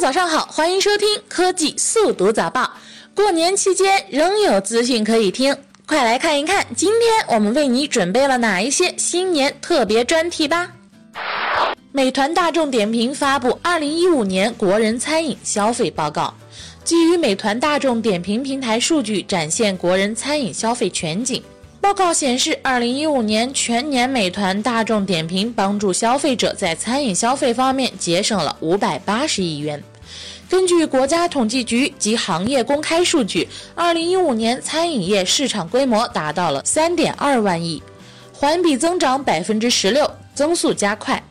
[0.00, 2.70] 早上好，欢迎收听科技速读早报。
[3.16, 10.70] 过年期间仍有资讯可以听，快来看一看今天我们为你准备了哪一些新年特别专题吧。
[11.90, 16.32] 美团大众点评发布《二零一五年国人餐饮消费报告》，
[16.84, 21.42] 基于美团大众点评平台数据展现国人餐饮消费全景。
[21.88, 29.82] 报告显示，二零一五年全年美团大众点评帮助消费者在餐饮消费方面节省了五百八十亿元。
[30.50, 37.82] 根据国家统计局及行业公开数据，二零一五年餐饮业市场规模达到了三点二万亿，
[38.34, 41.22] 环比增长百分之十六，增速加快。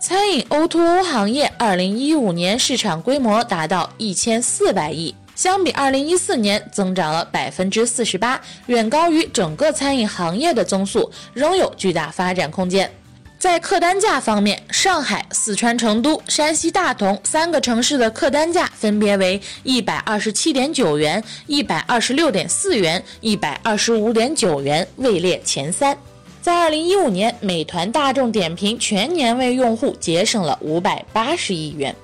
[0.00, 5.14] 餐饮 O2O 行业二零一五年市场规模达到一千四百亿。
[5.34, 12.90] 相比二零一四年增长了百分之四十八，远高于整个餐饮行业的增速，仍有巨大发展空间。
[13.36, 25.94] 在客单价方面，上海、四川成都、山西大同三个城市的客单价分别为一百二十七点九元、一百二十六点四元、一百二十五点九元，位列前三。
[26.40, 31.94] 在二零一五年，美团大众点评全年为用户节省了五百八十亿元。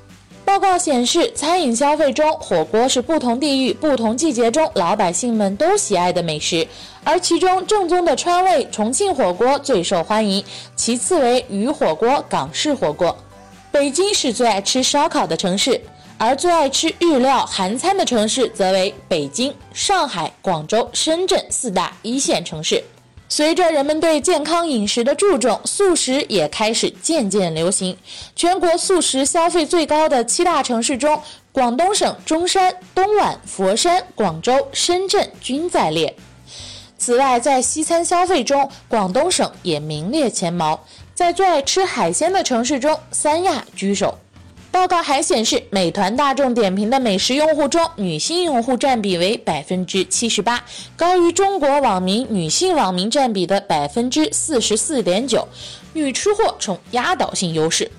[0.51, 6.67] 报告显示，餐饮消费中，火锅是不同地域、不同季节中老百姓们都喜爱的美食，
[7.05, 13.17] 而其中正宗的川味重庆火锅最受欢迎，其次为鱼火锅、港式火锅。
[13.71, 15.81] 北京是最爱吃烧烤的城市，
[16.19, 22.83] 而最爱吃日料韩餐的城市则为北京、上海、广州、深圳四大一线城市。
[23.33, 27.97] 随着人们对健康饮食的注重，素食也开始渐渐流行。
[28.35, 36.13] 全国素食消费最高的七大城市中，广东省中山、东莞、佛山、广州、深圳均在列。
[36.99, 40.81] 此外，在西餐消费中，广东省也名列前茅。
[41.15, 44.19] 在最爱吃海鲜的城市中，三亚居首。
[44.73, 50.63] 报告还显示，美团大众点评的美食用户中，女性用户占比为百分之七十八，
[50.97, 55.47] 高于中国网民女性网民占比的百分之四十四点九，
[55.93, 57.91] 女吃货呈压倒性优势。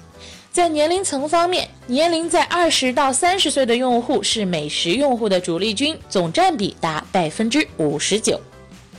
[0.49, 8.39] 在年龄层方面，年龄在二十到三十岁的用户是美食用户的主力军，总占比达百分之五十九。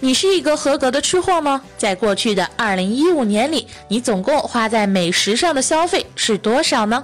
[0.00, 1.62] 你是一个合格的吃货吗？
[1.78, 7.02] 在过去的二零一五年里，你总共花在美食上的消费是多少呢？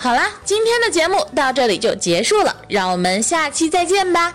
[0.00, 4.32] 好啦，今天的节目到这里就结束了，让我们下期再见吧。